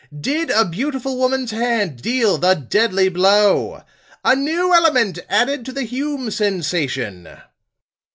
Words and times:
"DID 0.19 0.49
A 0.49 0.65
BEAUTIFUL 0.65 1.15
WOMAN'S 1.15 1.51
HAND 1.51 2.01
DEAL 2.01 2.39
THE 2.39 2.55
DEADLY 2.55 3.09
BLOW? 3.09 3.83
"A 4.25 4.35
New 4.35 4.73
Element 4.73 5.19
Added 5.29 5.63
to 5.65 5.71
the 5.71 5.83
Hume 5.83 6.31
Sensation!" 6.31 7.29